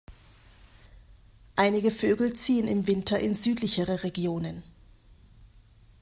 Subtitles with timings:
[1.55, 4.63] Einige Vögel ziehen im Winter in südlichere Regionen.